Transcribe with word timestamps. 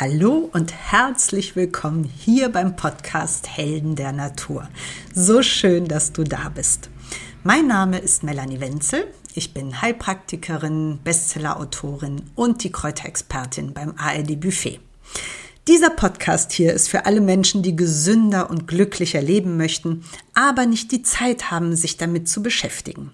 Hallo 0.00 0.48
und 0.52 0.72
herzlich 0.72 1.56
willkommen 1.56 2.04
hier 2.04 2.50
beim 2.50 2.76
Podcast 2.76 3.48
Helden 3.48 3.96
der 3.96 4.12
Natur. 4.12 4.68
So 5.12 5.42
schön, 5.42 5.88
dass 5.88 6.12
du 6.12 6.22
da 6.22 6.50
bist. 6.50 6.88
Mein 7.42 7.66
Name 7.66 7.98
ist 7.98 8.22
Melanie 8.22 8.60
Wenzel. 8.60 9.12
Ich 9.34 9.54
bin 9.54 9.82
Heilpraktikerin, 9.82 11.00
Bestsellerautorin 11.02 12.22
und 12.36 12.62
die 12.62 12.70
Kräuterexpertin 12.70 13.74
beim 13.74 13.94
ARD 13.96 14.38
Buffet. 14.38 14.78
Dieser 15.66 15.90
Podcast 15.90 16.52
hier 16.52 16.74
ist 16.74 16.88
für 16.88 17.04
alle 17.04 17.20
Menschen, 17.20 17.64
die 17.64 17.74
gesünder 17.74 18.50
und 18.50 18.68
glücklicher 18.68 19.20
leben 19.20 19.56
möchten, 19.56 20.04
aber 20.32 20.66
nicht 20.66 20.92
die 20.92 21.02
Zeit 21.02 21.50
haben, 21.50 21.74
sich 21.74 21.96
damit 21.96 22.28
zu 22.28 22.40
beschäftigen. 22.40 23.10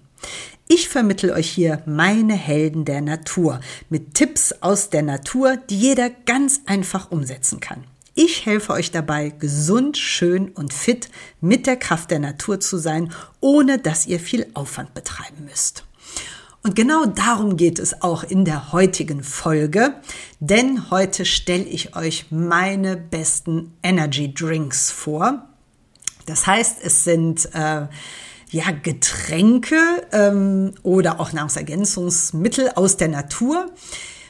Ich 0.67 0.89
vermittel 0.89 1.31
euch 1.31 1.47
hier 1.47 1.83
meine 1.85 2.33
Helden 2.33 2.85
der 2.85 3.01
Natur 3.01 3.59
mit 3.89 4.15
Tipps 4.15 4.51
aus 4.61 4.89
der 4.89 5.03
Natur, 5.03 5.57
die 5.57 5.77
jeder 5.77 6.09
ganz 6.09 6.61
einfach 6.65 7.11
umsetzen 7.11 7.59
kann. 7.59 7.83
Ich 8.15 8.47
helfe 8.47 8.73
euch 8.73 8.89
dabei, 8.89 9.29
gesund, 9.29 9.97
schön 9.97 10.49
und 10.49 10.73
fit 10.73 11.09
mit 11.39 11.67
der 11.67 11.75
Kraft 11.75 12.09
der 12.09 12.19
Natur 12.19 12.59
zu 12.59 12.77
sein, 12.77 13.13
ohne 13.41 13.77
dass 13.77 14.07
ihr 14.07 14.19
viel 14.19 14.47
Aufwand 14.55 14.95
betreiben 14.95 15.45
müsst. 15.45 15.83
Und 16.63 16.75
genau 16.75 17.05
darum 17.05 17.57
geht 17.57 17.77
es 17.77 18.01
auch 18.01 18.23
in 18.23 18.43
der 18.43 18.71
heutigen 18.71 19.21
Folge, 19.21 19.93
denn 20.39 20.89
heute 20.89 21.25
stelle 21.25 21.65
ich 21.65 21.95
euch 21.95 22.31
meine 22.31 22.97
besten 22.97 23.73
Energy 23.83 24.33
Drinks 24.33 24.89
vor. 24.89 25.47
Das 26.25 26.47
heißt, 26.47 26.79
es 26.81 27.03
sind 27.03 27.53
äh, 27.53 27.85
ja, 28.51 28.71
Getränke 28.71 29.77
ähm, 30.11 30.73
oder 30.83 31.19
auch 31.19 31.33
Nahrungsergänzungsmittel 31.33 32.71
aus 32.75 32.97
der 32.97 33.09
Natur 33.09 33.71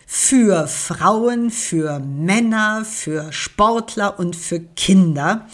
für 0.06 0.68
Frauen, 0.68 1.50
für 1.50 2.00
Männer, 2.00 2.86
für 2.86 3.32
Sportler 3.34 4.20
und 4.20 4.36
für 4.36 4.60
Kinder, 4.60 5.48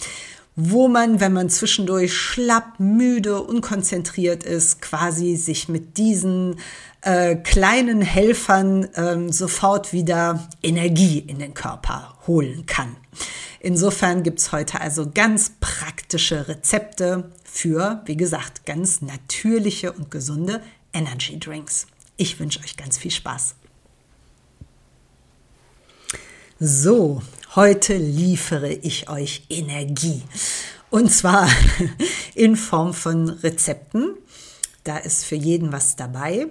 wo 0.56 0.88
man, 0.88 1.20
wenn 1.20 1.34
man 1.34 1.50
zwischendurch 1.50 2.14
schlapp, 2.14 2.80
müde, 2.80 3.42
unkonzentriert 3.42 4.44
ist, 4.44 4.82
quasi 4.82 5.36
sich 5.36 5.70
mit 5.70 5.98
diesen 5.98 6.58
äh, 7.02 7.36
kleinen 7.36 8.02
Helfern 8.02 8.88
ähm, 8.96 9.32
sofort 9.32 9.94
wieder 9.94 10.48
Energie 10.62 11.20
in 11.20 11.40
den 11.40 11.54
Körper 11.54 12.16
holen 12.28 12.66
kann. 12.66 12.96
Insofern 13.60 14.24
gibt's 14.24 14.52
heute 14.52 14.82
also 14.82 15.10
ganz 15.12 15.54
praktische 15.60 16.48
Rezepte 16.48 17.32
für, 17.54 18.02
wie 18.06 18.16
gesagt, 18.16 18.66
ganz 18.66 19.02
natürliche 19.02 19.92
und 19.92 20.10
gesunde 20.10 20.64
Energy 20.94 21.38
Drinks. 21.38 21.86
Ich 22.16 22.40
wünsche 22.40 22.62
euch 22.62 22.78
ganz 22.78 22.98
viel 22.98 23.12
Spaß. 23.12 23.56
So, 26.60 27.22
heute 27.56 27.98
liefere 27.98 28.72
ich 28.72 29.10
euch 29.10 29.44
Energie. 29.50 30.24
Und 30.90 31.12
zwar 31.12 31.50
in 32.36 32.56
Form 32.56 32.94
von 32.94 33.28
Rezepten. 33.30 34.14
Da 34.86 34.96
ist 34.98 35.26
für 35.26 35.36
jeden 35.36 35.74
was 35.74 35.98
dabei. 35.98 36.48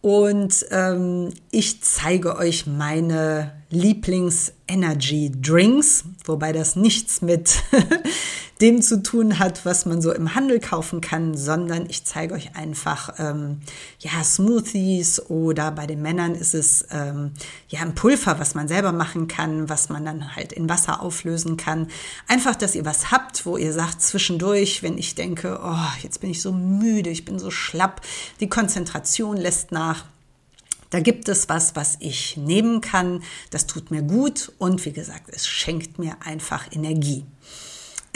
Und 0.00 0.66
ähm, 0.70 1.32
ich 1.50 1.82
zeige 1.82 2.36
euch 2.36 2.66
meine 2.66 3.52
Lieblings-Energy-Drinks, 3.70 6.04
wobei 6.26 6.52
das 6.52 6.76
nichts 6.76 7.22
mit 7.22 7.62
dem 8.60 8.82
zu 8.82 9.02
tun 9.02 9.38
hat, 9.38 9.64
was 9.64 9.84
man 9.84 10.00
so 10.00 10.12
im 10.12 10.34
Handel 10.34 10.60
kaufen 10.60 11.00
kann, 11.00 11.36
sondern 11.36 11.86
ich 11.88 12.04
zeige 12.04 12.34
euch 12.34 12.54
einfach 12.54 13.14
ähm, 13.18 13.60
ja 13.98 14.22
Smoothies 14.22 15.28
oder 15.28 15.72
bei 15.72 15.86
den 15.86 16.02
Männern 16.02 16.34
ist 16.34 16.54
es 16.54 16.86
ähm, 16.90 17.32
ja 17.68 17.80
ein 17.80 17.94
Pulver, 17.94 18.38
was 18.38 18.54
man 18.54 18.68
selber 18.68 18.92
machen 18.92 19.26
kann, 19.26 19.68
was 19.68 19.88
man 19.88 20.04
dann 20.04 20.36
halt 20.36 20.52
in 20.52 20.68
Wasser 20.68 21.02
auflösen 21.02 21.56
kann. 21.56 21.88
Einfach, 22.28 22.54
dass 22.54 22.74
ihr 22.74 22.84
was 22.84 23.10
habt, 23.10 23.44
wo 23.44 23.56
ihr 23.56 23.72
sagt 23.72 24.02
zwischendurch, 24.02 24.82
wenn 24.82 24.98
ich 24.98 25.14
denke, 25.16 25.60
oh, 25.62 26.02
jetzt 26.02 26.20
bin 26.20 26.30
ich 26.30 26.40
so 26.40 26.52
müde, 26.52 27.10
ich 27.10 27.24
bin 27.24 27.38
so 27.38 27.50
schlapp, 27.50 28.02
die 28.40 28.48
Konzentration 28.48 29.36
lässt 29.36 29.72
nach. 29.72 30.04
Da 30.90 31.00
gibt 31.00 31.28
es 31.28 31.48
was, 31.48 31.74
was 31.74 31.96
ich 31.98 32.36
nehmen 32.36 32.80
kann. 32.80 33.24
Das 33.50 33.66
tut 33.66 33.90
mir 33.90 34.02
gut 34.02 34.52
und 34.58 34.84
wie 34.84 34.92
gesagt, 34.92 35.28
es 35.32 35.44
schenkt 35.44 35.98
mir 35.98 36.18
einfach 36.24 36.70
Energie. 36.70 37.24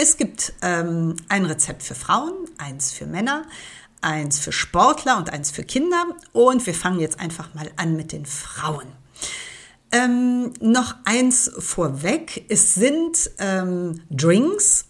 Es 0.01 0.17
gibt 0.17 0.53
ähm, 0.63 1.17
ein 1.29 1.45
Rezept 1.45 1.83
für 1.83 1.97
Frauen, 1.97 2.33
eins 2.57 2.93
für 2.93 3.05
Männer, 3.05 3.43
eins 4.01 4.39
für 4.39 4.53
Sportler 4.53 5.19
und 5.19 5.31
eins 5.31 5.51
für 5.51 5.65
Kinder. 5.65 6.07
Und 6.33 6.65
wir 6.67 6.75
fangen 6.75 7.01
jetzt 7.01 7.19
einfach 7.19 7.53
mal 7.55 7.69
an 7.75 7.97
mit 7.97 8.13
den 8.13 8.25
Frauen. 8.25 8.87
Ähm, 9.91 10.53
noch 10.61 10.95
eins 11.05 11.51
vorweg, 11.59 12.45
es 12.49 12.75
sind 12.75 13.31
ähm, 13.39 14.03
Drinks, 14.09 14.85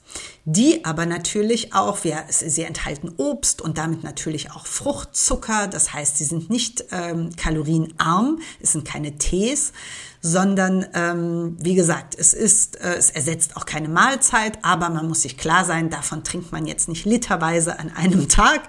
die 0.45 0.85
aber 0.85 1.07
natürlich 1.07 1.73
auch, 1.73 2.05
wir, 2.05 2.25
sie 2.29 2.65
enthalten 2.65 3.15
Obst 3.17 3.63
und 3.63 3.79
damit 3.79 4.03
natürlich 4.03 4.51
auch 4.51 4.67
Fruchtzucker. 4.67 5.69
Das 5.69 5.95
heißt, 5.95 6.19
sie 6.19 6.25
sind 6.25 6.51
nicht 6.51 6.85
ähm, 6.91 7.31
kalorienarm, 7.37 8.41
es 8.61 8.73
sind 8.73 8.85
keine 8.85 9.17
Tees, 9.17 9.73
sondern 10.21 10.87
ähm, 10.95 11.57
wie 11.61 11.75
gesagt, 11.75 12.17
es 12.19 12.35
ist, 12.35 12.81
äh, 12.81 12.95
es 12.95 13.11
ersetzt 13.11 13.57
auch 13.57 13.67
keine 13.67 13.89
Mahlzeit, 13.89 14.59
aber 14.63 14.91
man 14.91 15.09
muss 15.09 15.23
sich 15.23 15.37
klar 15.37 15.65
sein, 15.65 15.91
davon 15.91 16.25
trinkt 16.25 16.53
man 16.53 16.67
jetzt 16.67 16.89
nicht 16.89 17.05
literweise 17.05 17.79
an 17.79 17.93
einem 17.95 18.29
Tag, 18.29 18.63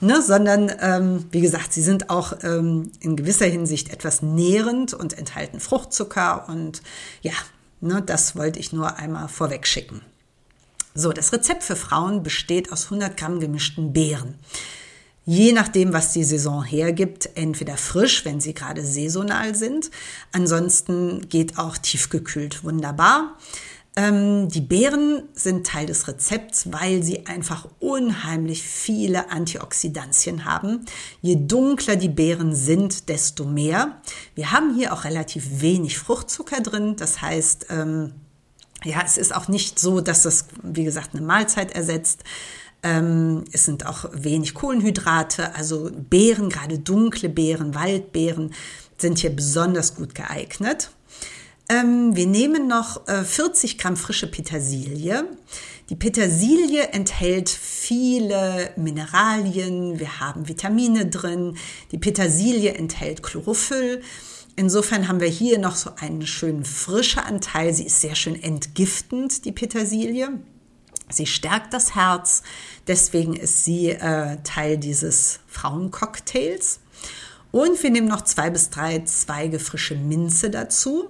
ne, 0.00 0.20
sondern 0.20 0.72
ähm, 0.80 1.26
wie 1.30 1.40
gesagt, 1.40 1.72
sie 1.72 1.82
sind 1.82 2.10
auch 2.10 2.32
ähm, 2.42 2.90
in 3.00 3.16
gewisser 3.16 3.46
Hinsicht 3.46 3.92
etwas 3.92 4.22
nährend 4.22 4.94
und 4.94 5.16
enthalten 5.16 5.60
Fruchtzucker 5.60 6.48
und 6.48 6.82
ja, 7.22 7.32
ne, 7.80 8.02
das 8.04 8.36
wollte 8.36 8.58
ich 8.58 8.72
nur 8.72 8.96
einmal 8.96 9.28
vorweg 9.28 9.66
schicken. 9.66 10.00
So, 10.94 11.12
das 11.12 11.32
Rezept 11.32 11.62
für 11.62 11.76
Frauen 11.76 12.22
besteht 12.22 12.72
aus 12.72 12.84
100 12.84 13.16
Gramm 13.16 13.38
gemischten 13.38 13.92
Beeren 13.92 14.34
je 15.26 15.52
nachdem, 15.52 15.92
was 15.92 16.12
die 16.12 16.24
Saison 16.24 16.62
hergibt, 16.62 17.28
entweder 17.34 17.76
frisch, 17.76 18.24
wenn 18.24 18.40
sie 18.40 18.54
gerade 18.54 18.82
saisonal 18.82 19.54
sind. 19.54 19.90
Ansonsten 20.32 21.28
geht 21.28 21.58
auch 21.58 21.76
tiefgekühlt 21.76 22.64
wunderbar. 22.64 23.36
Ähm, 23.96 24.48
die 24.48 24.60
Beeren 24.60 25.24
sind 25.32 25.66
Teil 25.66 25.86
des 25.86 26.06
Rezepts, 26.06 26.70
weil 26.70 27.02
sie 27.02 27.26
einfach 27.26 27.66
unheimlich 27.80 28.62
viele 28.62 29.30
Antioxidantien 29.30 30.44
haben. 30.44 30.84
Je 31.22 31.36
dunkler 31.36 31.96
die 31.96 32.10
Beeren 32.10 32.54
sind, 32.54 33.08
desto 33.08 33.44
mehr. 33.46 34.00
Wir 34.34 34.52
haben 34.52 34.76
hier 34.76 34.92
auch 34.92 35.04
relativ 35.04 35.60
wenig 35.60 35.98
Fruchtzucker 35.98 36.60
drin. 36.60 36.94
Das 36.96 37.20
heißt, 37.20 37.66
ähm, 37.70 38.12
ja, 38.84 39.02
es 39.04 39.16
ist 39.16 39.34
auch 39.34 39.48
nicht 39.48 39.80
so, 39.80 40.00
dass 40.00 40.22
das, 40.22 40.46
wie 40.62 40.84
gesagt, 40.84 41.14
eine 41.14 41.26
Mahlzeit 41.26 41.72
ersetzt. 41.72 42.22
Ähm, 42.86 43.42
es 43.50 43.64
sind 43.64 43.84
auch 43.84 44.04
wenig 44.12 44.54
Kohlenhydrate, 44.54 45.56
also 45.56 45.90
Beeren, 45.92 46.50
gerade 46.50 46.78
dunkle 46.78 47.28
Beeren, 47.28 47.74
Waldbeeren 47.74 48.54
sind 48.96 49.18
hier 49.18 49.34
besonders 49.34 49.96
gut 49.96 50.14
geeignet. 50.14 50.90
Ähm, 51.68 52.14
wir 52.14 52.28
nehmen 52.28 52.68
noch 52.68 53.08
äh, 53.08 53.24
40 53.24 53.78
Gramm 53.78 53.96
frische 53.96 54.28
Petersilie. 54.28 55.24
Die 55.90 55.96
Petersilie 55.96 56.92
enthält 56.92 57.48
viele 57.48 58.70
Mineralien, 58.76 59.98
wir 59.98 60.20
haben 60.20 60.48
Vitamine 60.48 61.06
drin. 61.06 61.56
Die 61.90 61.98
Petersilie 61.98 62.74
enthält 62.74 63.20
Chlorophyll. 63.20 64.00
Insofern 64.54 65.08
haben 65.08 65.20
wir 65.20 65.28
hier 65.28 65.58
noch 65.58 65.74
so 65.74 65.90
einen 65.96 66.24
schönen 66.24 66.64
frischen 66.64 67.18
Anteil. 67.18 67.74
Sie 67.74 67.86
ist 67.86 68.00
sehr 68.00 68.14
schön 68.14 68.40
entgiftend, 68.40 69.44
die 69.44 69.52
Petersilie. 69.52 70.38
Sie 71.08 71.26
stärkt 71.26 71.72
das 71.72 71.94
Herz, 71.94 72.42
deswegen 72.88 73.34
ist 73.34 73.64
sie 73.64 73.90
äh, 73.90 74.38
Teil 74.42 74.76
dieses 74.76 75.40
Frauencocktails. 75.46 76.80
Und 77.52 77.82
wir 77.82 77.90
nehmen 77.90 78.08
noch 78.08 78.22
zwei 78.22 78.50
bis 78.50 78.70
drei 78.70 78.98
Zweige 79.04 79.58
frische 79.58 79.94
Minze 79.94 80.50
dazu, 80.50 81.08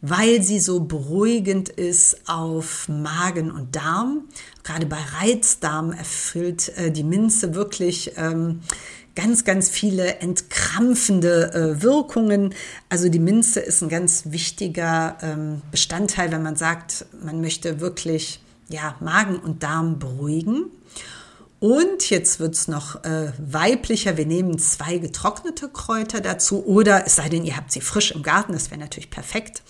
weil 0.00 0.42
sie 0.42 0.60
so 0.60 0.80
beruhigend 0.80 1.68
ist 1.68 2.28
auf 2.28 2.88
Magen 2.88 3.50
und 3.50 3.74
Darm. 3.74 4.24
Gerade 4.62 4.86
bei 4.86 4.98
Reizdarm 5.20 5.92
erfüllt 5.92 6.70
äh, 6.78 6.90
die 6.90 7.04
Minze 7.04 7.54
wirklich 7.54 8.12
ähm, 8.16 8.60
ganz, 9.14 9.44
ganz 9.44 9.68
viele 9.68 10.20
entkrampfende 10.20 11.52
äh, 11.52 11.82
Wirkungen. 11.82 12.54
Also 12.88 13.08
die 13.08 13.18
Minze 13.18 13.60
ist 13.60 13.82
ein 13.82 13.88
ganz 13.88 14.24
wichtiger 14.26 15.18
ähm, 15.20 15.62
Bestandteil, 15.70 16.32
wenn 16.32 16.42
man 16.42 16.56
sagt, 16.56 17.06
man 17.22 17.40
möchte 17.40 17.80
wirklich 17.80 18.41
ja, 18.72 18.96
Magen 19.00 19.36
und 19.36 19.62
Darm 19.62 19.98
beruhigen. 19.98 20.70
Und 21.60 22.10
jetzt 22.10 22.40
wird 22.40 22.54
es 22.54 22.66
noch 22.66 23.04
äh, 23.04 23.32
weiblicher. 23.38 24.16
Wir 24.16 24.26
nehmen 24.26 24.58
zwei 24.58 24.98
getrocknete 24.98 25.68
Kräuter 25.68 26.20
dazu 26.20 26.64
oder 26.66 27.06
es 27.06 27.14
sei 27.14 27.28
denn, 27.28 27.44
ihr 27.44 27.56
habt 27.56 27.70
sie 27.70 27.80
frisch 27.80 28.10
im 28.10 28.22
Garten, 28.22 28.52
das 28.52 28.70
wäre 28.70 28.80
natürlich 28.80 29.10
perfekt. 29.10 29.62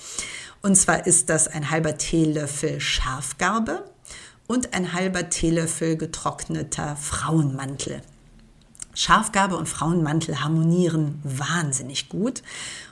Und 0.62 0.76
zwar 0.76 1.06
ist 1.06 1.28
das 1.28 1.48
ein 1.48 1.70
halber 1.70 1.98
Teelöffel 1.98 2.80
Schafgarbe 2.80 3.84
und 4.46 4.72
ein 4.74 4.94
halber 4.94 5.28
Teelöffel 5.28 5.96
getrockneter 5.96 6.96
Frauenmantel. 6.96 8.00
Schafgarbe 8.94 9.56
und 9.56 9.68
Frauenmantel 9.68 10.40
harmonieren 10.40 11.20
wahnsinnig 11.24 12.08
gut. 12.08 12.42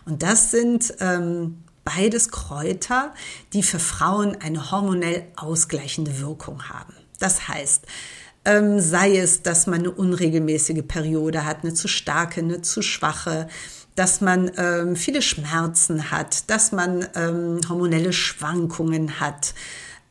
Und 0.04 0.22
das 0.22 0.50
sind 0.50 0.94
ähm, 1.00 1.62
beides 1.96 2.30
Kräuter, 2.30 3.14
die 3.52 3.62
für 3.62 3.78
Frauen 3.78 4.36
eine 4.40 4.70
hormonell 4.70 5.26
ausgleichende 5.36 6.20
Wirkung 6.20 6.68
haben. 6.68 6.94
Das 7.18 7.48
heißt, 7.48 7.86
ähm, 8.44 8.80
sei 8.80 9.18
es, 9.18 9.42
dass 9.42 9.66
man 9.66 9.80
eine 9.80 9.90
unregelmäßige 9.90 10.82
Periode 10.86 11.44
hat, 11.44 11.62
eine 11.62 11.74
zu 11.74 11.88
starke, 11.88 12.40
eine 12.40 12.62
zu 12.62 12.82
schwache, 12.82 13.48
dass 13.94 14.20
man 14.20 14.50
ähm, 14.56 14.96
viele 14.96 15.20
Schmerzen 15.20 16.10
hat, 16.10 16.48
dass 16.48 16.72
man 16.72 17.06
ähm, 17.14 17.60
hormonelle 17.68 18.12
Schwankungen 18.12 19.20
hat 19.20 19.52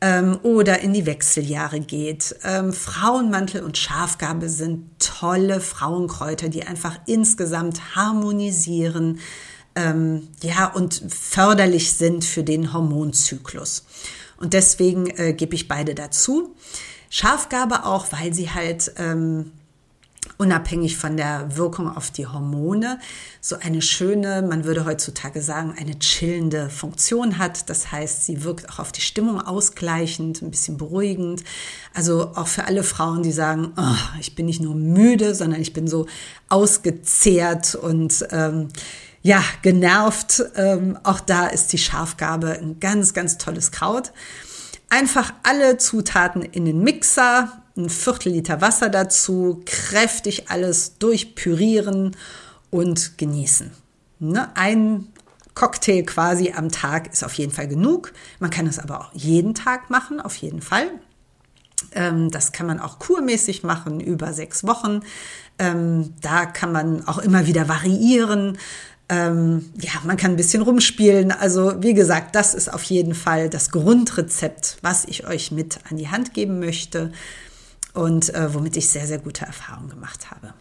ähm, 0.00 0.38
oder 0.42 0.80
in 0.80 0.92
die 0.92 1.06
Wechseljahre 1.06 1.80
geht. 1.80 2.36
Ähm, 2.44 2.72
Frauenmantel 2.72 3.62
und 3.62 3.78
Schafgabe 3.78 4.48
sind 4.48 4.86
tolle 5.00 5.60
Frauenkräuter, 5.60 6.48
die 6.48 6.64
einfach 6.64 6.98
insgesamt 7.06 7.96
harmonisieren, 7.96 9.18
ähm, 9.80 10.28
ja, 10.42 10.66
und 10.66 11.02
förderlich 11.08 11.92
sind 11.92 12.24
für 12.24 12.44
den 12.44 12.72
Hormonzyklus. 12.72 13.84
Und 14.36 14.52
deswegen 14.52 15.06
äh, 15.06 15.32
gebe 15.32 15.54
ich 15.54 15.68
beide 15.68 15.94
dazu. 15.94 16.54
Schafgabe 17.08 17.84
auch, 17.84 18.12
weil 18.12 18.32
sie 18.32 18.50
halt 18.50 18.92
ähm, 18.96 19.52
unabhängig 20.38 20.96
von 20.96 21.16
der 21.16 21.56
Wirkung 21.56 21.94
auf 21.94 22.10
die 22.10 22.26
Hormone 22.26 22.98
so 23.40 23.56
eine 23.58 23.82
schöne, 23.82 24.42
man 24.42 24.64
würde 24.64 24.84
heutzutage 24.84 25.42
sagen, 25.42 25.74
eine 25.78 25.98
chillende 25.98 26.70
Funktion 26.70 27.38
hat. 27.38 27.68
Das 27.68 27.92
heißt, 27.92 28.24
sie 28.24 28.44
wirkt 28.44 28.70
auch 28.70 28.78
auf 28.78 28.92
die 28.92 29.00
Stimmung 29.00 29.40
ausgleichend, 29.40 30.40
ein 30.40 30.50
bisschen 30.50 30.78
beruhigend. 30.78 31.42
Also 31.92 32.32
auch 32.36 32.48
für 32.48 32.64
alle 32.64 32.82
Frauen, 32.82 33.22
die 33.22 33.32
sagen, 33.32 33.72
oh, 33.76 34.18
ich 34.20 34.34
bin 34.34 34.46
nicht 34.46 34.62
nur 34.62 34.74
müde, 34.74 35.34
sondern 35.34 35.60
ich 35.60 35.72
bin 35.72 35.88
so 35.88 36.06
ausgezehrt 36.48 37.74
und 37.74 38.26
ähm, 38.30 38.68
ja, 39.22 39.42
genervt. 39.62 40.42
Ähm, 40.56 40.98
auch 41.02 41.20
da 41.20 41.46
ist 41.46 41.72
die 41.72 41.78
Schafgabe 41.78 42.58
ein 42.58 42.80
ganz, 42.80 43.14
ganz 43.14 43.38
tolles 43.38 43.70
Kraut. 43.70 44.12
Einfach 44.88 45.32
alle 45.42 45.78
Zutaten 45.78 46.42
in 46.42 46.64
den 46.64 46.82
Mixer, 46.82 47.62
ein 47.76 47.90
Viertel 47.90 48.32
Liter 48.32 48.60
Wasser 48.60 48.88
dazu, 48.88 49.62
kräftig 49.64 50.50
alles 50.50 50.98
durchpürieren 50.98 52.16
und 52.70 53.18
genießen. 53.18 53.70
Ne? 54.18 54.54
Ein 54.56 55.06
Cocktail 55.54 56.02
quasi 56.02 56.52
am 56.56 56.70
Tag 56.70 57.12
ist 57.12 57.24
auf 57.24 57.34
jeden 57.34 57.52
Fall 57.52 57.68
genug. 57.68 58.12
Man 58.38 58.50
kann 58.50 58.66
es 58.66 58.78
aber 58.78 59.00
auch 59.00 59.12
jeden 59.12 59.54
Tag 59.54 59.90
machen, 59.90 60.20
auf 60.20 60.36
jeden 60.36 60.62
Fall. 60.62 60.90
Ähm, 61.92 62.30
das 62.30 62.52
kann 62.52 62.66
man 62.66 62.80
auch 62.80 62.98
kurmäßig 62.98 63.62
machen, 63.62 64.00
über 64.00 64.32
sechs 64.32 64.64
Wochen. 64.66 65.00
Ähm, 65.58 66.14
da 66.20 66.46
kann 66.46 66.72
man 66.72 67.06
auch 67.06 67.18
immer 67.18 67.46
wieder 67.46 67.68
variieren. 67.68 68.58
Ähm, 69.10 69.72
ja, 69.80 69.90
man 70.04 70.16
kann 70.16 70.30
ein 70.30 70.36
bisschen 70.36 70.62
rumspielen. 70.62 71.32
Also 71.32 71.82
wie 71.82 71.94
gesagt, 71.94 72.36
das 72.36 72.54
ist 72.54 72.72
auf 72.72 72.84
jeden 72.84 73.14
Fall 73.14 73.50
das 73.50 73.72
Grundrezept, 73.72 74.78
was 74.82 75.04
ich 75.04 75.26
euch 75.26 75.50
mit 75.50 75.80
an 75.90 75.96
die 75.96 76.08
Hand 76.08 76.32
geben 76.32 76.60
möchte 76.60 77.10
und 77.92 78.32
äh, 78.32 78.54
womit 78.54 78.76
ich 78.76 78.88
sehr, 78.88 79.08
sehr 79.08 79.18
gute 79.18 79.44
Erfahrungen 79.44 79.88
gemacht 79.88 80.30
habe. 80.30 80.54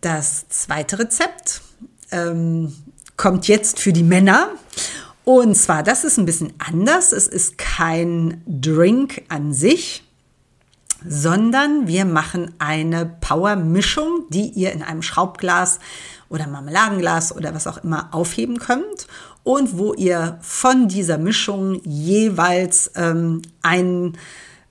Das 0.00 0.48
zweite 0.48 1.00
Rezept 1.00 1.60
ähm, 2.12 2.72
kommt 3.16 3.48
jetzt 3.48 3.80
für 3.80 3.92
die 3.92 4.04
Männer. 4.04 4.50
Und 5.24 5.56
zwar, 5.56 5.82
das 5.82 6.04
ist 6.04 6.18
ein 6.18 6.24
bisschen 6.24 6.52
anders. 6.58 7.10
Es 7.10 7.26
ist 7.26 7.58
kein 7.58 8.42
Drink 8.46 9.22
an 9.28 9.52
sich, 9.52 10.04
sondern 11.04 11.86
wir 11.86 12.04
machen 12.04 12.54
eine 12.58 13.06
Power-Mischung, 13.06 14.24
die 14.30 14.50
ihr 14.50 14.72
in 14.72 14.82
einem 14.82 15.02
Schraubglas 15.02 15.78
oder 16.28 16.46
Marmeladenglas 16.46 17.34
oder 17.34 17.54
was 17.54 17.66
auch 17.66 17.82
immer 17.84 18.08
aufheben 18.12 18.58
könnt 18.58 19.06
und 19.44 19.78
wo 19.78 19.94
ihr 19.94 20.38
von 20.40 20.88
dieser 20.88 21.18
Mischung 21.18 21.80
jeweils 21.84 22.90
ähm, 22.96 23.42
einen 23.62 24.16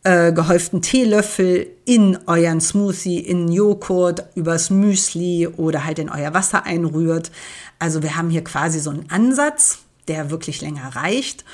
äh, 0.03 0.33
gehäuften 0.33 0.81
Teelöffel 0.81 1.67
in 1.85 2.17
euren 2.27 2.61
Smoothie, 2.61 3.19
in 3.19 3.51
Joghurt, 3.51 4.25
übers 4.35 4.69
Müsli 4.69 5.47
oder 5.47 5.85
halt 5.85 5.99
in 5.99 6.09
euer 6.09 6.33
Wasser 6.33 6.65
einrührt. 6.65 7.31
Also 7.79 8.03
wir 8.03 8.15
haben 8.15 8.29
hier 8.29 8.43
quasi 8.43 8.79
so 8.79 8.89
einen 8.89 9.09
Ansatz, 9.09 9.79
der 10.07 10.29
wirklich 10.29 10.61
länger 10.61 10.95
reicht 10.95 11.45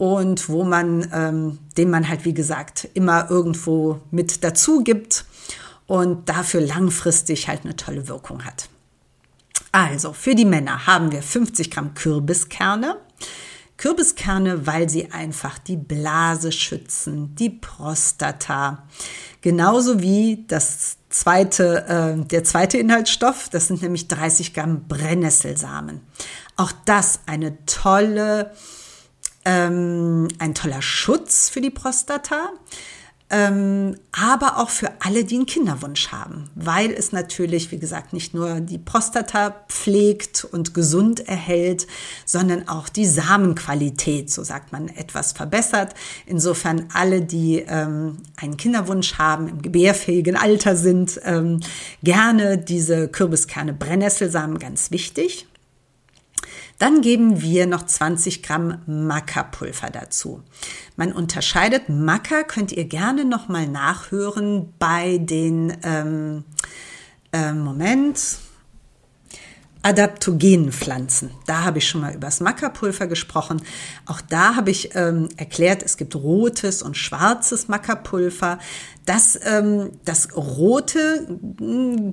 und 0.00 0.48
wo 0.48 0.64
man, 0.64 1.10
ähm, 1.12 1.58
den 1.76 1.90
man 1.90 2.08
halt 2.08 2.24
wie 2.24 2.32
gesagt 2.32 2.88
immer 2.94 3.30
irgendwo 3.30 4.00
mit 4.10 4.42
dazu 4.42 4.82
gibt 4.82 5.26
und 5.86 6.26
dafür 6.26 6.62
langfristig 6.62 7.48
halt 7.48 7.64
eine 7.64 7.76
tolle 7.76 8.08
Wirkung 8.08 8.46
hat. 8.46 8.70
Also 9.72 10.14
für 10.14 10.34
die 10.34 10.46
Männer 10.46 10.86
haben 10.86 11.12
wir 11.12 11.22
50 11.22 11.70
Gramm 11.70 11.92
Kürbiskerne. 11.92 12.96
Kürbiskerne, 13.76 14.66
weil 14.66 14.88
sie 14.88 15.12
einfach 15.12 15.58
die 15.58 15.76
Blase 15.76 16.50
schützen, 16.50 17.34
die 17.34 17.50
Prostata. 17.50 18.84
Genauso 19.42 20.00
wie 20.00 20.46
das 20.48 20.96
zweite, 21.10 21.86
äh, 21.86 22.24
der 22.24 22.44
zweite 22.44 22.78
Inhaltsstoff, 22.78 23.50
das 23.50 23.66
sind 23.66 23.82
nämlich 23.82 24.08
30 24.08 24.54
Gramm 24.54 24.88
Brennnesselsamen. 24.88 26.00
Auch 26.56 26.72
das 26.86 27.20
eine 27.26 27.62
tolle 27.66 28.52
ähm, 29.50 30.28
ein 30.38 30.54
toller 30.54 30.80
Schutz 30.80 31.48
für 31.48 31.60
die 31.60 31.70
Prostata, 31.70 32.50
ähm, 33.32 33.96
aber 34.12 34.58
auch 34.58 34.70
für 34.70 34.90
alle, 35.00 35.24
die 35.24 35.36
einen 35.36 35.46
Kinderwunsch 35.46 36.08
haben, 36.08 36.50
weil 36.54 36.92
es 36.92 37.12
natürlich, 37.12 37.70
wie 37.70 37.78
gesagt, 37.78 38.12
nicht 38.12 38.34
nur 38.34 38.60
die 38.60 38.78
Prostata 38.78 39.54
pflegt 39.68 40.44
und 40.44 40.74
gesund 40.74 41.28
erhält, 41.28 41.86
sondern 42.24 42.68
auch 42.68 42.88
die 42.88 43.06
Samenqualität, 43.06 44.30
so 44.30 44.42
sagt 44.42 44.72
man, 44.72 44.88
etwas 44.88 45.32
verbessert. 45.32 45.94
Insofern 46.26 46.88
alle, 46.92 47.22
die 47.22 47.64
ähm, 47.66 48.18
einen 48.36 48.56
Kinderwunsch 48.56 49.14
haben, 49.18 49.48
im 49.48 49.62
gebärfähigen 49.62 50.36
Alter 50.36 50.74
sind, 50.74 51.20
ähm, 51.24 51.60
gerne 52.02 52.58
diese 52.58 53.08
Kürbiskerne 53.08 53.72
Brennnesselsamen 53.72 54.58
ganz 54.58 54.90
wichtig. 54.90 55.46
Dann 56.80 57.02
geben 57.02 57.42
wir 57.42 57.66
noch 57.66 57.84
20 57.84 58.42
Gramm 58.42 58.78
Maca-Pulver 58.86 59.90
dazu. 59.90 60.42
Man 60.96 61.12
unterscheidet 61.12 61.90
Maca, 61.90 62.42
könnt 62.42 62.72
ihr 62.72 62.86
gerne 62.86 63.26
nochmal 63.26 63.68
nachhören 63.68 64.72
bei 64.78 65.18
den, 65.18 65.76
ähm, 65.82 66.44
äh, 67.32 67.52
Moment, 67.52 68.38
adaptogenen 69.82 70.72
Pflanzen. 70.72 71.30
Da 71.46 71.64
habe 71.64 71.78
ich 71.78 71.88
schon 71.88 72.02
mal 72.02 72.14
über 72.14 72.26
das 72.26 72.40
Mackerpulver 72.40 73.06
gesprochen. 73.06 73.62
Auch 74.06 74.20
da 74.20 74.56
habe 74.56 74.70
ich 74.70 74.94
ähm, 74.94 75.28
erklärt, 75.36 75.82
es 75.82 75.96
gibt 75.96 76.14
rotes 76.14 76.82
und 76.82 76.96
schwarzes 76.96 77.68
Mackerpulver. 77.68 78.58
Das, 79.06 79.40
ähm, 79.42 79.92
das 80.04 80.36
rote, 80.36 81.26
mm, 81.58 82.10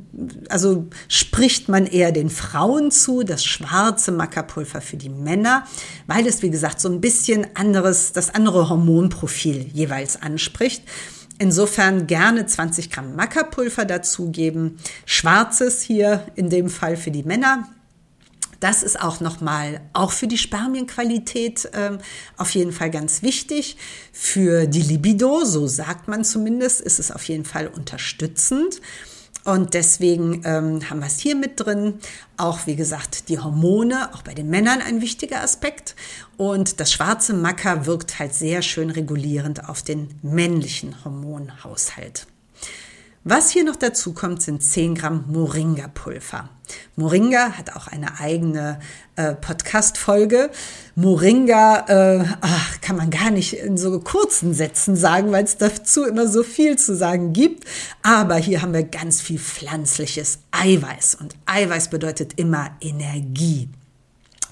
also 0.49 0.87
spricht 1.09 1.67
man 1.67 1.85
eher 1.85 2.13
den 2.13 2.29
Frauen 2.29 2.89
zu, 2.89 3.23
das 3.23 3.43
schwarze 3.43 4.13
Mackerpulver 4.13 4.79
für 4.79 4.97
die 4.97 5.09
Männer, 5.09 5.65
weil 6.07 6.25
es, 6.25 6.41
wie 6.41 6.49
gesagt, 6.49 6.79
so 6.79 6.87
ein 6.87 7.01
bisschen 7.01 7.47
anderes, 7.55 8.13
das 8.13 8.33
andere 8.33 8.69
Hormonprofil 8.69 9.69
jeweils 9.73 10.21
anspricht. 10.21 10.83
Insofern 11.39 12.07
gerne 12.07 12.45
20 12.45 12.89
Gramm 12.89 13.15
Mackerpulver 13.15 13.85
dazugeben. 13.85 14.79
Schwarzes 15.05 15.81
hier 15.81 16.25
in 16.35 16.49
dem 16.49 16.69
Fall 16.69 16.97
für 16.97 17.11
die 17.11 17.23
Männer. 17.23 17.69
Das 18.59 18.81
ist 18.81 18.99
auch 18.99 19.19
nochmal, 19.19 19.81
auch 19.93 20.11
für 20.11 20.27
die 20.27 20.39
Spermienqualität 20.39 21.69
ähm, 21.73 21.99
auf 22.37 22.49
jeden 22.51 22.71
Fall 22.71 22.89
ganz 22.89 23.21
wichtig. 23.21 23.77
Für 24.11 24.65
die 24.65 24.81
Libido, 24.81 25.45
so 25.45 25.67
sagt 25.67 26.07
man 26.07 26.23
zumindest, 26.23 26.81
ist 26.81 26.97
es 26.99 27.11
auf 27.11 27.23
jeden 27.25 27.45
Fall 27.45 27.67
unterstützend. 27.67 28.81
Und 29.43 29.75
deswegen 29.75 30.41
ähm, 30.43 30.89
haben 30.89 30.99
wir 30.99 31.07
es 31.07 31.19
hier 31.19 31.35
mit 31.35 31.53
drin. 31.59 31.99
Auch 32.35 32.65
wie 32.65 32.75
gesagt, 32.75 33.29
die 33.29 33.39
Hormone, 33.39 34.13
auch 34.13 34.21
bei 34.21 34.33
den 34.33 34.49
Männern 34.49 34.81
ein 34.81 35.01
wichtiger 35.01 35.41
Aspekt. 35.41 35.95
Und 36.37 36.79
das 36.79 36.91
schwarze 36.91 37.33
Macker 37.33 37.85
wirkt 37.87 38.19
halt 38.19 38.33
sehr 38.33 38.61
schön 38.61 38.91
regulierend 38.91 39.67
auf 39.67 39.81
den 39.81 40.09
männlichen 40.21 41.03
Hormonhaushalt. 41.03 42.27
Was 43.29 43.49
hier 43.49 43.65
noch 43.65 43.75
dazu 43.75 44.13
kommt, 44.13 44.41
sind 44.41 44.63
10 44.63 44.95
Gramm 44.95 45.25
Moringa-Pulver. 45.27 46.49
Moringa 46.95 47.57
hat 47.57 47.75
auch 47.75 47.87
eine 47.87 48.19
eigene 48.21 48.79
äh, 49.17 49.33
Podcast-Folge. 49.33 50.49
Moringa 50.95 51.85
äh, 51.89 52.25
ach, 52.39 52.79
kann 52.79 52.95
man 52.95 53.09
gar 53.09 53.31
nicht 53.31 53.53
in 53.53 53.77
so 53.77 53.99
kurzen 53.99 54.53
Sätzen 54.53 54.95
sagen, 54.95 55.31
weil 55.33 55.43
es 55.43 55.57
dazu 55.57 56.05
immer 56.05 56.27
so 56.29 56.41
viel 56.41 56.77
zu 56.77 56.95
sagen 56.95 57.33
gibt. 57.33 57.65
Aber 58.01 58.35
hier 58.35 58.61
haben 58.61 58.71
wir 58.73 58.83
ganz 58.83 59.19
viel 59.19 59.39
pflanzliches 59.39 60.39
Eiweiß. 60.51 61.15
Und 61.15 61.35
Eiweiß 61.47 61.89
bedeutet 61.89 62.39
immer 62.39 62.71
Energie. 62.79 63.69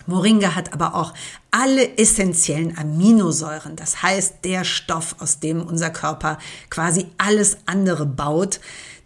Moringa 0.07 0.55
hat 0.55 0.74
aber 0.74 0.95
auch 0.95 1.13
alle 1.51 1.97
essentiellen 1.97 2.77
Aminosäuren, 2.77 3.75
das 3.75 4.03
heißt 4.03 4.35
der 4.43 4.63
Stoff, 4.63 5.15
aus 5.19 5.39
dem 5.39 5.62
unser 5.62 5.89
Körper 5.89 6.38
quasi 6.69 7.07
alles 7.17 7.57
andere 7.65 8.05
baut. 8.05 8.59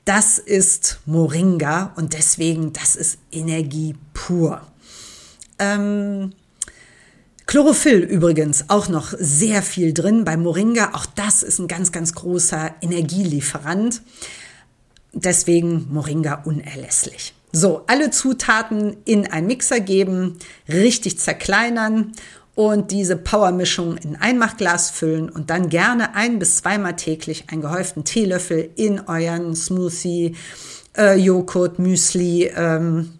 Das 0.05 0.39
ist 0.39 0.99
Moringa 1.05 1.93
und 1.95 2.13
deswegen, 2.13 2.73
das 2.73 2.95
ist 2.95 3.19
Energie 3.31 3.95
pur. 4.13 4.61
Ähm, 5.59 6.33
Chlorophyll 7.45 7.99
übrigens 8.03 8.65
auch 8.69 8.89
noch 8.89 9.13
sehr 9.17 9.63
viel 9.63 9.93
drin 9.93 10.23
bei 10.23 10.37
Moringa. 10.37 10.91
Auch 10.93 11.07
das 11.07 11.41
ist 11.43 11.59
ein 11.59 11.67
ganz, 11.67 11.91
ganz 11.91 12.13
großer 12.13 12.75
Energielieferant. 12.81 14.01
Deswegen 15.13 15.87
Moringa 15.91 16.43
unerlässlich. 16.45 17.33
So, 17.51 17.83
alle 17.87 18.11
Zutaten 18.11 18.97
in 19.05 19.25
einen 19.31 19.47
Mixer 19.47 19.79
geben, 19.79 20.37
richtig 20.67 21.17
zerkleinern 21.19 22.13
und 22.53 22.91
diese 22.91 23.15
Powermischung 23.15 23.97
in 23.97 24.15
ein 24.15 24.21
Einmachglas 24.21 24.91
füllen 24.91 25.29
und 25.29 25.49
dann 25.49 25.69
gerne 25.69 26.13
ein 26.13 26.37
bis 26.39 26.57
zweimal 26.57 26.95
täglich 26.95 27.45
einen 27.49 27.61
gehäuften 27.61 28.03
Teelöffel 28.03 28.69
in 28.75 28.99
euren 29.07 29.55
Smoothie, 29.55 30.35
äh, 30.97 31.15
Joghurt, 31.15 31.79
Müsli, 31.79 32.51
ähm, 32.55 33.13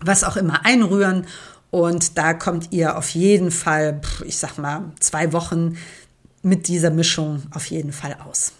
was 0.00 0.24
auch 0.24 0.36
immer 0.36 0.66
einrühren. 0.66 1.26
Und 1.70 2.18
da 2.18 2.34
kommt 2.34 2.72
ihr 2.72 2.98
auf 2.98 3.10
jeden 3.10 3.50
Fall, 3.50 4.02
ich 4.26 4.36
sag 4.36 4.58
mal, 4.58 4.92
zwei 5.00 5.32
Wochen 5.32 5.78
mit 6.42 6.68
dieser 6.68 6.90
Mischung 6.90 7.44
auf 7.52 7.66
jeden 7.66 7.92
Fall 7.92 8.16
aus. 8.28 8.52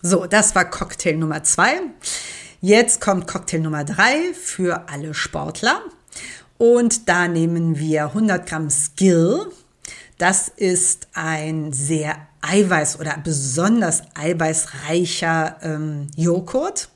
So, 0.00 0.26
das 0.26 0.54
war 0.54 0.64
Cocktail 0.70 1.16
Nummer 1.16 1.42
zwei. 1.42 1.80
Jetzt 2.66 3.02
kommt 3.02 3.26
Cocktail 3.26 3.58
Nummer 3.58 3.84
drei 3.84 4.32
für 4.32 4.88
alle 4.88 5.12
Sportler. 5.12 5.82
Und 6.56 7.10
da 7.10 7.28
nehmen 7.28 7.78
wir 7.78 8.04
100 8.04 8.48
Gramm 8.48 8.70
Skill. 8.70 9.52
Das 10.16 10.48
ist 10.48 11.08
ein 11.12 11.74
sehr 11.74 12.16
eiweiß- 12.40 12.98
oder 12.98 13.18
besonders 13.22 14.04
eiweißreicher 14.14 15.58
ähm, 15.60 16.06
Joghurt. 16.16 16.88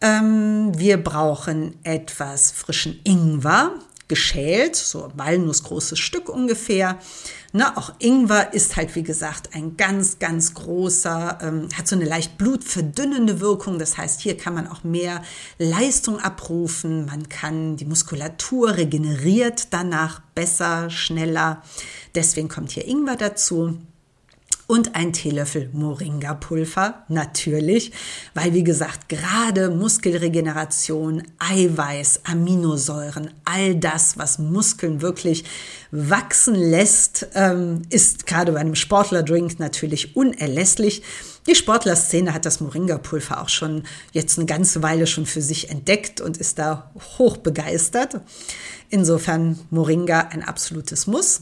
Ähm, 0.00 0.70
wir 0.78 1.02
brauchen 1.02 1.74
etwas 1.82 2.52
frischen 2.52 3.00
Ingwer, 3.02 3.72
geschält, 4.08 4.74
so 4.74 5.10
walnussgroßes 5.14 5.98
Stück 5.98 6.28
ungefähr. 6.28 6.98
Ne, 7.52 7.76
auch 7.78 7.94
Ingwer 7.98 8.52
ist 8.52 8.76
halt, 8.76 8.94
wie 8.94 9.02
gesagt, 9.02 9.54
ein 9.54 9.76
ganz, 9.78 10.18
ganz 10.18 10.52
großer, 10.52 11.38
ähm, 11.40 11.68
hat 11.76 11.88
so 11.88 11.96
eine 11.96 12.04
leicht 12.04 12.36
blutverdünnende 12.36 13.40
Wirkung. 13.40 13.78
Das 13.78 13.96
heißt, 13.96 14.20
hier 14.20 14.36
kann 14.36 14.54
man 14.54 14.66
auch 14.66 14.84
mehr 14.84 15.22
Leistung 15.58 16.18
abrufen. 16.18 17.06
Man 17.06 17.28
kann 17.28 17.76
die 17.76 17.86
Muskulatur 17.86 18.76
regeneriert 18.76 19.68
danach 19.72 20.20
besser, 20.34 20.90
schneller. 20.90 21.62
Deswegen 22.14 22.48
kommt 22.48 22.72
hier 22.72 22.86
Ingwer 22.86 23.16
dazu 23.16 23.78
und 24.68 24.94
ein 24.94 25.14
Teelöffel 25.14 25.70
Moringa-Pulver, 25.72 27.02
natürlich, 27.08 27.90
weil 28.34 28.52
wie 28.52 28.62
gesagt, 28.62 29.08
gerade 29.08 29.70
Muskelregeneration, 29.70 31.22
Eiweiß, 31.38 32.20
Aminosäuren, 32.24 33.30
all 33.44 33.74
das, 33.74 34.18
was 34.18 34.38
Muskeln 34.38 35.00
wirklich 35.00 35.44
wachsen 35.90 36.54
lässt, 36.54 37.28
ähm, 37.34 37.82
ist 37.88 38.26
gerade 38.26 38.52
bei 38.52 38.60
einem 38.60 38.74
Sportlerdrink 38.74 39.58
natürlich 39.58 40.14
unerlässlich. 40.14 41.02
Die 41.46 41.54
Sportlerszene 41.54 42.34
hat 42.34 42.44
das 42.44 42.60
Moringa-Pulver 42.60 43.40
auch 43.40 43.48
schon 43.48 43.84
jetzt 44.12 44.36
eine 44.36 44.44
ganze 44.44 44.82
Weile 44.82 45.06
schon 45.06 45.24
für 45.24 45.40
sich 45.40 45.70
entdeckt 45.70 46.20
und 46.20 46.36
ist 46.36 46.58
da 46.58 46.90
hoch 47.16 47.38
begeistert. 47.38 48.20
Insofern 48.90 49.58
Moringa 49.70 50.28
ein 50.30 50.42
absolutes 50.42 51.06
Muss. 51.06 51.40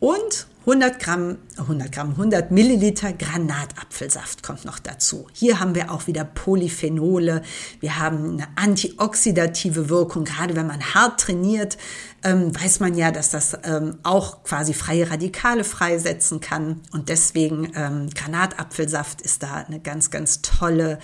Und 0.00 0.46
100 0.60 0.98
Gramm, 0.98 1.38
100 1.58 1.92
Gramm, 1.92 2.10
100 2.10 2.50
Milliliter 2.50 3.12
Granatapfelsaft 3.12 4.42
kommt 4.42 4.64
noch 4.64 4.78
dazu. 4.78 5.26
Hier 5.32 5.60
haben 5.60 5.74
wir 5.74 5.90
auch 5.90 6.06
wieder 6.06 6.24
Polyphenole. 6.24 7.42
Wir 7.80 7.98
haben 7.98 8.32
eine 8.32 8.48
antioxidative 8.56 9.88
Wirkung. 9.88 10.24
Gerade 10.24 10.56
wenn 10.56 10.66
man 10.66 10.94
hart 10.94 11.20
trainiert, 11.20 11.76
ähm, 12.22 12.54
weiß 12.54 12.80
man 12.80 12.94
ja, 12.94 13.10
dass 13.10 13.30
das 13.30 13.58
ähm, 13.64 13.98
auch 14.02 14.42
quasi 14.44 14.72
freie 14.72 15.10
Radikale 15.10 15.64
freisetzen 15.64 16.40
kann. 16.40 16.80
Und 16.92 17.08
deswegen 17.10 17.72
ähm, 17.74 18.08
Granatapfelsaft 18.10 19.20
ist 19.20 19.42
da 19.42 19.64
eine 19.66 19.80
ganz, 19.80 20.10
ganz 20.10 20.42
tolle 20.42 20.98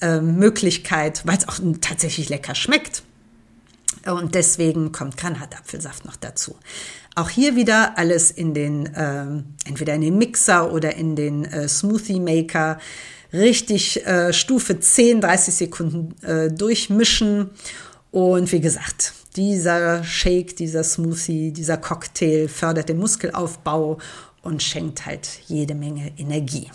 Möglichkeit, 0.00 1.26
weil 1.26 1.38
es 1.38 1.48
auch 1.48 1.58
tatsächlich 1.80 2.28
lecker 2.28 2.54
schmeckt. 2.54 3.02
Und 4.12 4.34
deswegen 4.34 4.92
kommt 4.92 5.16
Granatapfelsaft 5.16 6.04
noch 6.04 6.16
dazu. 6.16 6.56
Auch 7.14 7.28
hier 7.28 7.56
wieder 7.56 7.98
alles 7.98 8.30
in 8.30 8.54
den, 8.54 8.86
äh, 8.94 9.26
entweder 9.66 9.94
in 9.94 10.00
den 10.02 10.18
Mixer 10.18 10.72
oder 10.72 10.96
in 10.96 11.16
den 11.16 11.44
äh, 11.44 11.68
Smoothie 11.68 12.20
Maker. 12.20 12.78
Richtig 13.32 14.06
äh, 14.06 14.32
Stufe 14.32 14.80
10, 14.80 15.20
30 15.20 15.54
Sekunden 15.54 16.14
äh, 16.24 16.50
durchmischen. 16.50 17.50
Und 18.10 18.50
wie 18.52 18.60
gesagt, 18.60 19.12
dieser 19.36 20.02
Shake, 20.04 20.56
dieser 20.56 20.82
Smoothie, 20.84 21.52
dieser 21.52 21.76
Cocktail 21.76 22.48
fördert 22.48 22.88
den 22.88 22.98
Muskelaufbau 22.98 23.98
und 24.42 24.62
schenkt 24.62 25.04
halt 25.04 25.28
jede 25.46 25.74
Menge 25.74 26.12
Energie. 26.16 26.70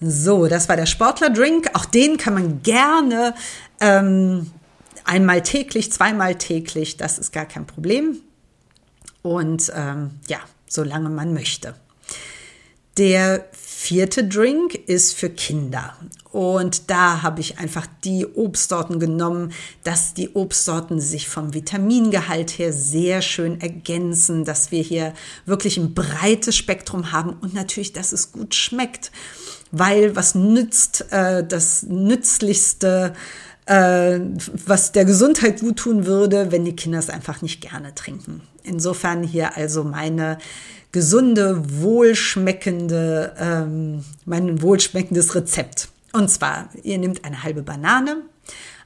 So, 0.00 0.46
das 0.46 0.68
war 0.68 0.76
der 0.76 0.86
Sportlerdrink. 0.86 1.70
Auch 1.72 1.86
den 1.86 2.18
kann 2.18 2.34
man 2.34 2.62
gerne 2.62 3.34
ähm, 3.80 4.50
einmal 5.06 5.42
täglich, 5.42 5.92
zweimal 5.92 6.36
täglich, 6.36 6.96
das 6.96 7.18
ist 7.18 7.32
gar 7.32 7.46
kein 7.46 7.66
Problem 7.66 8.20
und 9.22 9.72
ähm, 9.74 10.10
ja, 10.28 10.38
solange 10.68 11.10
man 11.10 11.32
möchte. 11.32 11.74
Der 12.96 13.46
vierte 13.52 14.24
Drink 14.24 14.74
ist 14.74 15.14
für 15.14 15.30
Kinder. 15.30 15.94
Und 16.32 16.90
da 16.90 17.22
habe 17.22 17.40
ich 17.40 17.58
einfach 17.58 17.86
die 18.04 18.26
Obstsorten 18.26 18.98
genommen, 18.98 19.52
dass 19.84 20.12
die 20.12 20.30
Obstsorten 20.30 21.00
sich 21.00 21.28
vom 21.28 21.54
Vitamingehalt 21.54 22.58
her 22.58 22.72
sehr 22.72 23.22
schön 23.22 23.60
ergänzen, 23.60 24.44
dass 24.44 24.70
wir 24.70 24.82
hier 24.82 25.14
wirklich 25.44 25.76
ein 25.76 25.94
breites 25.94 26.56
Spektrum 26.56 27.12
haben 27.12 27.34
und 27.40 27.54
natürlich, 27.54 27.92
dass 27.92 28.12
es 28.12 28.32
gut 28.32 28.54
schmeckt. 28.54 29.12
Weil 29.70 30.16
was 30.16 30.34
nützt 30.34 31.12
äh, 31.12 31.46
das 31.46 31.84
Nützlichste 31.84 33.12
äh, 33.66 34.20
was 34.66 34.92
der 34.92 35.04
Gesundheit 35.04 35.60
gut 35.60 35.76
tun 35.76 36.06
würde, 36.06 36.50
wenn 36.52 36.64
die 36.64 36.76
Kinder 36.76 36.98
es 36.98 37.10
einfach 37.10 37.42
nicht 37.42 37.60
gerne 37.60 37.94
trinken. 37.94 38.42
Insofern 38.62 39.22
hier 39.22 39.56
also 39.56 39.84
meine 39.84 40.38
gesunde, 40.92 41.62
wohlschmeckende, 41.82 43.34
ähm, 43.38 44.04
mein 44.24 44.62
wohlschmeckendes 44.62 45.34
Rezept. 45.34 45.88
Und 46.12 46.30
zwar, 46.30 46.70
ihr 46.82 46.96
nehmt 46.98 47.24
eine 47.24 47.42
halbe 47.42 47.62
Banane, 47.62 48.22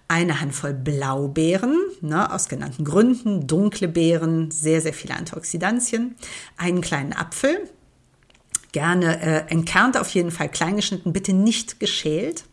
eine 0.09 0.41
Handvoll 0.41 0.75
Blaubeeren, 0.75 1.77
ne, 2.01 2.33
aus 2.33 2.49
genannten 2.49 2.85
Gründen, 2.85 3.47
dunkle 3.47 3.87
Beeren, 3.87 4.51
sehr, 4.51 4.81
sehr 4.81 4.93
viele 4.93 5.15
Antioxidantien, 5.15 6.17
einen 6.57 6.81
kleinen 6.81 7.13
Apfel, 7.13 7.69
gerne 8.73 9.21
äh, 9.23 9.53
entkernt 9.53 9.97
auf 9.97 10.09
jeden 10.11 10.33
Fall 10.33 10.49
klein 10.49 10.75
geschnitten, 10.77 11.13
bitte 11.13 11.33
nicht 11.33 11.79
geschält. 11.79 12.45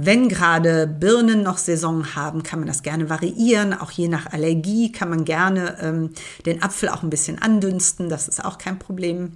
Wenn 0.00 0.28
gerade 0.28 0.86
Birnen 0.86 1.42
noch 1.42 1.58
Saison 1.58 2.14
haben, 2.14 2.44
kann 2.44 2.60
man 2.60 2.68
das 2.68 2.84
gerne 2.84 3.10
variieren. 3.10 3.74
Auch 3.74 3.90
je 3.90 4.06
nach 4.06 4.26
Allergie 4.26 4.92
kann 4.92 5.10
man 5.10 5.24
gerne 5.24 5.76
ähm, 5.80 6.10
den 6.46 6.62
Apfel 6.62 6.88
auch 6.88 7.02
ein 7.02 7.10
bisschen 7.10 7.42
andünsten. 7.42 8.08
Das 8.08 8.28
ist 8.28 8.44
auch 8.44 8.58
kein 8.58 8.78
Problem. 8.78 9.32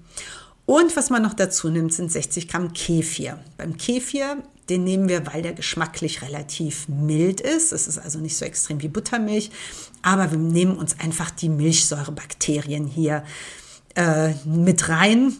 Und 0.64 0.96
was 0.96 1.10
man 1.10 1.20
noch 1.20 1.34
dazu 1.34 1.68
nimmt, 1.68 1.92
sind 1.92 2.12
60 2.12 2.46
Gramm 2.46 2.72
Kefir. 2.74 3.40
Beim 3.56 3.76
Kefir, 3.76 4.36
den 4.68 4.84
nehmen 4.84 5.08
wir, 5.08 5.26
weil 5.26 5.42
der 5.42 5.52
geschmacklich 5.52 6.22
relativ 6.22 6.86
mild 6.86 7.40
ist. 7.40 7.72
Es 7.72 7.88
ist 7.88 7.98
also 7.98 8.20
nicht 8.20 8.36
so 8.36 8.44
extrem 8.44 8.80
wie 8.82 8.88
Buttermilch. 8.88 9.50
Aber 10.02 10.30
wir 10.30 10.38
nehmen 10.38 10.76
uns 10.76 11.00
einfach 11.00 11.32
die 11.32 11.48
Milchsäurebakterien 11.48 12.86
hier 12.86 13.24
äh, 13.96 14.34
mit 14.44 14.88
rein 14.88 15.34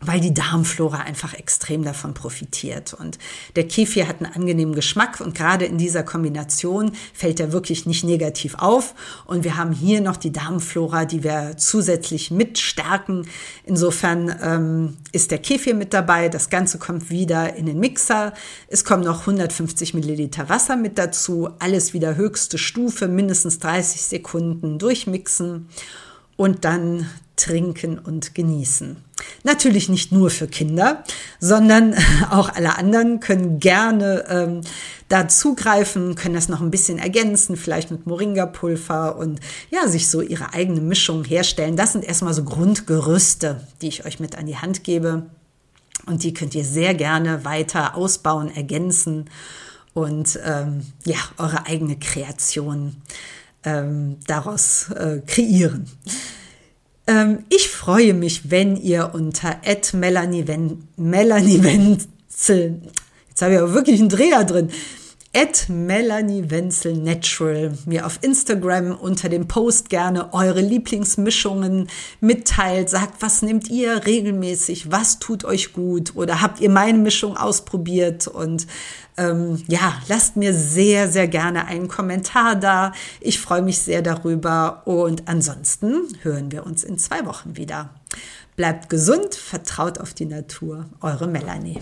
weil 0.00 0.20
die 0.20 0.32
Darmflora 0.32 0.98
einfach 0.98 1.34
extrem 1.34 1.82
davon 1.82 2.14
profitiert. 2.14 2.94
Und 2.94 3.18
der 3.56 3.66
Kefir 3.66 4.06
hat 4.06 4.22
einen 4.22 4.32
angenehmen 4.32 4.74
Geschmack 4.74 5.20
und 5.20 5.34
gerade 5.34 5.64
in 5.64 5.76
dieser 5.76 6.04
Kombination 6.04 6.92
fällt 7.12 7.40
er 7.40 7.52
wirklich 7.52 7.84
nicht 7.84 8.04
negativ 8.04 8.54
auf. 8.58 8.94
Und 9.26 9.42
wir 9.42 9.56
haben 9.56 9.72
hier 9.72 10.00
noch 10.00 10.16
die 10.16 10.32
Darmflora, 10.32 11.04
die 11.04 11.24
wir 11.24 11.56
zusätzlich 11.56 12.30
mit 12.30 12.58
stärken. 12.58 13.26
Insofern 13.64 14.34
ähm, 14.40 14.96
ist 15.10 15.32
der 15.32 15.38
Kefir 15.38 15.74
mit 15.74 15.92
dabei. 15.92 16.28
Das 16.28 16.48
Ganze 16.48 16.78
kommt 16.78 17.10
wieder 17.10 17.56
in 17.56 17.66
den 17.66 17.80
Mixer. 17.80 18.34
Es 18.68 18.84
kommen 18.84 19.02
noch 19.02 19.20
150 19.20 19.94
Milliliter 19.94 20.48
Wasser 20.48 20.76
mit 20.76 20.96
dazu. 20.96 21.50
Alles 21.58 21.92
wieder 21.92 22.14
höchste 22.14 22.56
Stufe, 22.56 23.08
mindestens 23.08 23.58
30 23.58 24.02
Sekunden 24.02 24.78
durchmixen 24.78 25.68
und 26.36 26.64
dann 26.64 27.06
trinken 27.38 27.98
und 27.98 28.34
genießen. 28.34 28.96
Natürlich 29.44 29.88
nicht 29.88 30.12
nur 30.12 30.30
für 30.30 30.46
Kinder, 30.46 31.04
sondern 31.40 31.94
auch 32.30 32.54
alle 32.54 32.76
anderen 32.76 33.20
können 33.20 33.58
gerne 33.58 34.24
ähm, 34.28 34.60
da 35.08 35.28
zugreifen, 35.28 36.14
können 36.14 36.34
das 36.34 36.48
noch 36.48 36.60
ein 36.60 36.70
bisschen 36.70 36.98
ergänzen, 36.98 37.56
vielleicht 37.56 37.90
mit 37.90 38.06
Moringa-Pulver 38.06 39.16
und 39.16 39.40
ja, 39.70 39.88
sich 39.88 40.08
so 40.08 40.20
ihre 40.20 40.52
eigene 40.52 40.80
Mischung 40.80 41.24
herstellen. 41.24 41.76
Das 41.76 41.92
sind 41.92 42.04
erstmal 42.04 42.34
so 42.34 42.44
Grundgerüste, 42.44 43.66
die 43.80 43.88
ich 43.88 44.04
euch 44.04 44.20
mit 44.20 44.36
an 44.36 44.46
die 44.46 44.56
Hand 44.56 44.84
gebe. 44.84 45.26
Und 46.06 46.22
die 46.22 46.32
könnt 46.32 46.54
ihr 46.54 46.64
sehr 46.64 46.94
gerne 46.94 47.44
weiter 47.44 47.96
ausbauen, 47.96 48.54
ergänzen 48.54 49.28
und 49.94 50.38
ähm, 50.44 50.82
ja, 51.04 51.16
eure 51.38 51.66
eigene 51.66 51.98
Kreation 51.98 52.96
ähm, 53.64 54.16
daraus 54.26 54.90
äh, 54.90 55.20
kreieren. 55.26 55.86
Ähm, 57.08 57.44
ich 57.48 57.68
freue 57.68 58.12
mich, 58.12 58.50
wenn 58.50 58.76
ihr 58.76 59.12
unter 59.14 59.56
Melanie, 59.94 60.44
Melanie 60.96 61.64
Wenzel, 61.64 62.82
jetzt 63.30 63.40
habe 63.42 63.54
ich 63.54 63.58
aber 63.58 63.72
wirklich 63.72 63.98
einen 63.98 64.10
Dreher 64.10 64.44
drin, 64.44 64.70
at 65.34 65.68
Melanie 65.68 66.50
Wenzel 66.50 66.96
Natural 66.96 67.72
mir 67.84 68.06
auf 68.06 68.18
Instagram 68.22 68.92
unter 68.96 69.28
dem 69.28 69.46
Post 69.46 69.90
gerne 69.90 70.32
eure 70.32 70.60
Lieblingsmischungen 70.60 71.88
mitteilt. 72.20 72.88
Sagt, 72.88 73.20
was 73.20 73.42
nehmt 73.42 73.68
ihr 73.68 74.06
regelmäßig? 74.06 74.90
Was 74.90 75.18
tut 75.18 75.44
euch 75.44 75.72
gut? 75.72 76.16
Oder 76.16 76.40
habt 76.40 76.60
ihr 76.60 76.70
meine 76.70 76.98
Mischung 76.98 77.36
ausprobiert? 77.36 78.26
Und 78.26 78.66
ähm, 79.16 79.62
ja, 79.68 80.00
lasst 80.08 80.36
mir 80.36 80.54
sehr, 80.54 81.08
sehr 81.08 81.28
gerne 81.28 81.66
einen 81.66 81.88
Kommentar 81.88 82.56
da. 82.56 82.92
Ich 83.20 83.38
freue 83.38 83.62
mich 83.62 83.78
sehr 83.78 84.00
darüber. 84.00 84.82
Und 84.86 85.28
ansonsten 85.28 86.08
hören 86.22 86.50
wir 86.50 86.64
uns 86.64 86.84
in 86.84 86.98
zwei 86.98 87.26
Wochen 87.26 87.56
wieder. 87.56 87.90
Bleibt 88.56 88.88
gesund, 88.88 89.34
vertraut 89.34 89.98
auf 89.98 90.14
die 90.14 90.26
Natur. 90.26 90.86
Eure 91.00 91.28
Melanie. 91.28 91.80